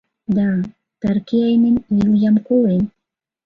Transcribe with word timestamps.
—Да, 0.35 0.47
Таркиайнен 1.01 1.77
Вилйам 1.95 2.35
колен... 2.47 2.81